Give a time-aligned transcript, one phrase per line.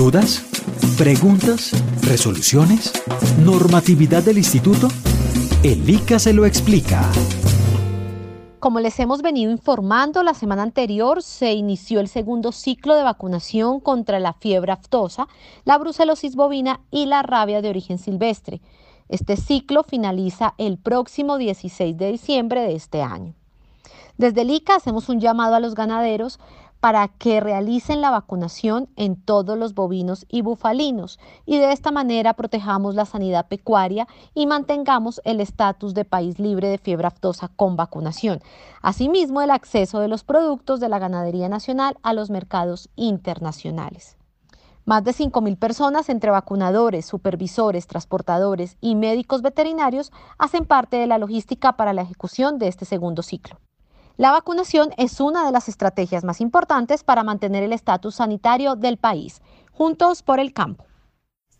[0.00, 0.46] ¿Dudas?
[0.96, 1.72] ¿Preguntas?
[2.08, 2.90] ¿Resoluciones?
[3.44, 4.88] ¿Normatividad del instituto?
[5.62, 7.02] El ICA se lo explica.
[8.60, 13.78] Como les hemos venido informando, la semana anterior se inició el segundo ciclo de vacunación
[13.78, 15.28] contra la fiebre aftosa,
[15.66, 18.62] la brucelosis bovina y la rabia de origen silvestre.
[19.10, 23.34] Este ciclo finaliza el próximo 16 de diciembre de este año.
[24.16, 26.38] Desde el ICA hacemos un llamado a los ganaderos
[26.80, 32.34] para que realicen la vacunación en todos los bovinos y bufalinos y de esta manera
[32.34, 37.76] protejamos la sanidad pecuaria y mantengamos el estatus de país libre de fiebre aftosa con
[37.76, 38.40] vacunación.
[38.82, 44.16] Asimismo, el acceso de los productos de la ganadería nacional a los mercados internacionales.
[44.86, 51.18] Más de 5.000 personas entre vacunadores, supervisores, transportadores y médicos veterinarios hacen parte de la
[51.18, 53.58] logística para la ejecución de este segundo ciclo.
[54.20, 58.98] La vacunación es una de las estrategias más importantes para mantener el estatus sanitario del
[58.98, 59.40] país.
[59.72, 60.84] Juntos por el campo.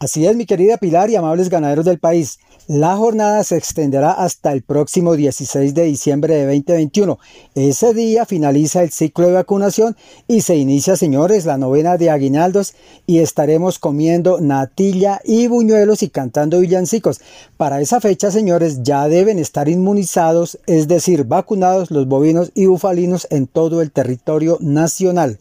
[0.00, 2.40] Así es, mi querida Pilar y amables ganaderos del país.
[2.66, 7.18] La jornada se extenderá hasta el próximo 16 de diciembre de 2021.
[7.54, 12.74] Ese día finaliza el ciclo de vacunación y se inicia, señores, la novena de aguinaldos
[13.06, 17.20] y estaremos comiendo natilla y buñuelos y cantando villancicos.
[17.56, 23.28] Para esa fecha, señores, ya deben estar inmunizados, es decir, vacunados los bovinos y bufalinos
[23.30, 25.38] en todo el territorio nacional.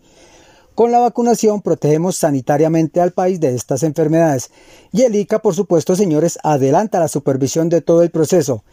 [0.75, 4.49] Con la vacunación protegemos sanitariamente al país de estas enfermedades.
[4.91, 8.63] Y el ICA, por supuesto, señores, adelanta la supervisión de todo el proceso.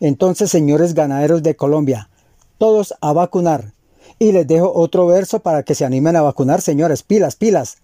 [0.00, 2.08] Entonces, señores ganaderos de Colombia,
[2.56, 3.72] todos a vacunar.
[4.18, 7.78] Y les dejo otro verso para que se animen a vacunar, señores, pilas, pilas.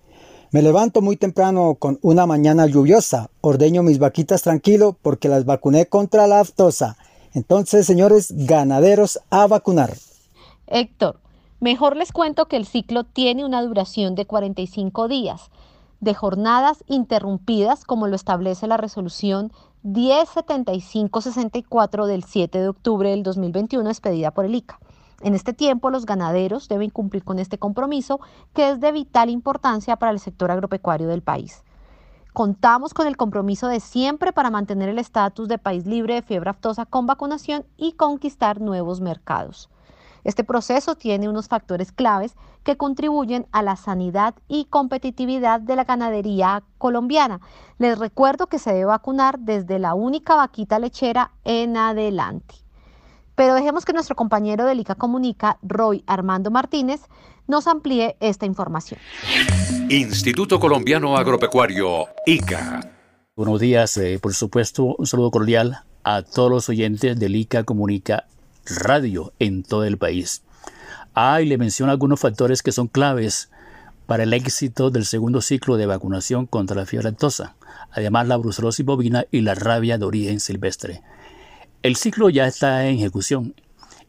[0.52, 5.86] Me levanto muy temprano con una mañana lluviosa, ordeño mis vaquitas tranquilo porque las vacuné
[5.86, 6.96] contra la aftosa.
[7.34, 9.94] Entonces, señores ganaderos, a vacunar.
[10.66, 11.20] Héctor,
[11.66, 15.50] Mejor les cuento que el ciclo tiene una duración de 45 días,
[15.98, 19.50] de jornadas interrumpidas como lo establece la resolución
[19.82, 24.78] 107564 del 7 de octubre del 2021 expedida por el ICA.
[25.22, 28.20] En este tiempo, los ganaderos deben cumplir con este compromiso
[28.54, 31.64] que es de vital importancia para el sector agropecuario del país.
[32.32, 36.50] Contamos con el compromiso de siempre para mantener el estatus de país libre de fiebre
[36.50, 39.68] aftosa con vacunación y conquistar nuevos mercados.
[40.26, 45.84] Este proceso tiene unos factores claves que contribuyen a la sanidad y competitividad de la
[45.84, 47.40] ganadería colombiana.
[47.78, 52.56] Les recuerdo que se debe vacunar desde la única vaquita lechera en adelante.
[53.36, 57.02] Pero dejemos que nuestro compañero de ICA Comunica, Roy Armando Martínez,
[57.46, 58.98] nos amplíe esta información.
[59.88, 62.80] Instituto Colombiano Agropecuario, ICA.
[63.36, 68.26] Buenos días, eh, por supuesto, un saludo cordial a todos los oyentes del ICA Comunica
[68.66, 70.42] radio en todo el país.
[71.14, 73.50] Ah, y le menciono algunos factores que son claves
[74.06, 77.56] para el éxito del segundo ciclo de vacunación contra la fiebre aftosa,
[77.90, 81.02] además la brucelosis bovina y la rabia de origen silvestre.
[81.82, 83.54] El ciclo ya está en ejecución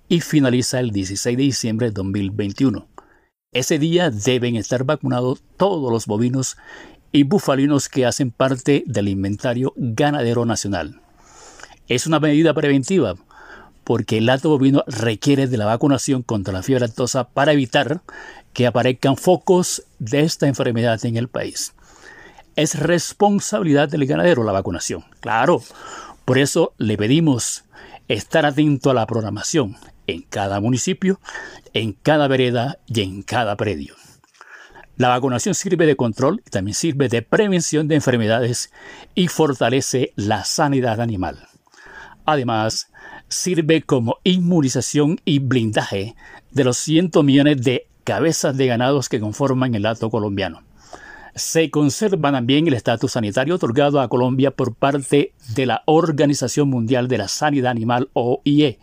[0.09, 2.87] y finaliza el 16 de diciembre de 2021.
[3.51, 6.57] Ese día deben estar vacunados todos los bovinos
[7.11, 11.01] y bufalinos que hacen parte del inventario ganadero nacional.
[11.87, 13.15] Es una medida preventiva
[13.87, 18.01] porque el lato bovino requiere de la vacunación contra la fiebre aftosa para evitar
[18.51, 21.73] que aparezcan focos de esta enfermedad en el país.
[22.57, 25.63] Es responsabilidad del ganadero la vacunación, claro.
[26.25, 27.63] Por eso le pedimos
[28.09, 31.21] estar atento a la programación en cada municipio,
[31.73, 33.95] en cada vereda y en cada predio.
[34.97, 38.69] La vacunación sirve de control y también sirve de prevención de enfermedades
[39.15, 41.47] y fortalece la sanidad animal.
[42.25, 42.91] Además,
[43.29, 46.15] sirve como inmunización y blindaje
[46.51, 50.63] de los cientos millones de cabezas de ganados que conforman el lato colombiano.
[51.35, 57.07] Se conserva también el estatus sanitario otorgado a Colombia por parte de la Organización Mundial
[57.07, 58.79] de la Sanidad Animal OIE,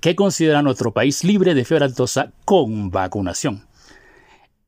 [0.00, 3.66] que considera nuestro país libre de fiebre aftosa con vacunación.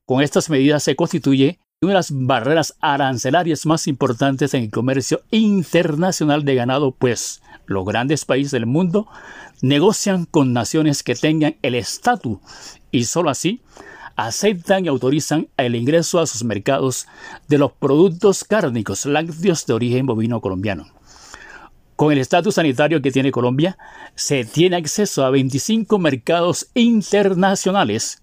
[0.07, 5.23] Con estas medidas se constituye una de las barreras arancelarias más importantes en el comercio
[5.31, 9.07] internacional de ganado, pues los grandes países del mundo
[9.63, 12.39] negocian con naciones que tengan el estatus
[12.91, 13.61] y solo así
[14.17, 17.07] aceptan y autorizan el ingreso a sus mercados
[17.49, 20.87] de los productos cárnicos lácteos de origen bovino colombiano.
[21.97, 23.79] Con el estatus sanitario que tiene Colombia,
[24.17, 28.21] se tiene acceso a 25 mercados internacionales.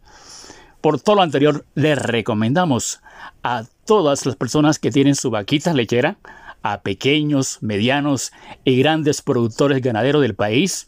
[0.81, 2.99] Por todo lo anterior, les recomendamos
[3.43, 6.17] a todas las personas que tienen su vaquita lechera
[6.61, 8.31] a pequeños, medianos
[8.63, 10.87] y grandes productores ganaderos del país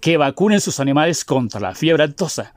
[0.00, 2.54] que vacunen sus animales contra la fiebre aftosa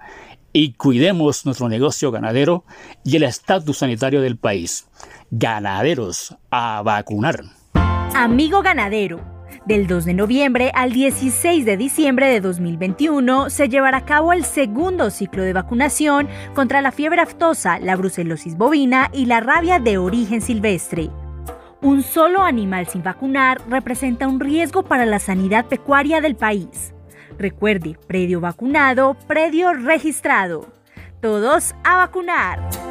[0.54, 2.66] y cuidemos nuestro negocio ganadero
[3.04, 4.88] y el estatus sanitario del país.
[5.30, 7.44] Ganaderos, a vacunar.
[8.16, 9.22] Amigo ganadero,
[9.66, 14.46] del 2 de noviembre al 16 de diciembre de 2021 se llevará a cabo el
[14.46, 19.98] segundo ciclo de vacunación contra la fiebre aftosa, la brucelosis bovina y la rabia de
[19.98, 21.12] origen silvestre.
[21.82, 26.94] Un solo animal sin vacunar representa un riesgo para la sanidad pecuaria del país.
[27.38, 30.66] Recuerde, predio vacunado, predio registrado.
[31.22, 32.87] Todos a vacunar.